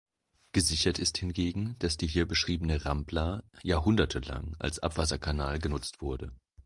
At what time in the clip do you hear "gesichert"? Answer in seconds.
0.53-0.97